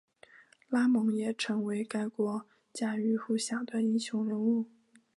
[0.67, 4.65] 拉蒙也成为该国家喻户晓的英雄人物。